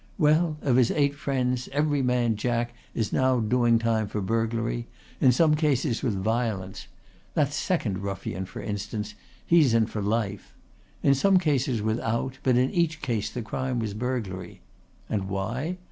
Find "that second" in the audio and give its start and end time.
7.35-7.99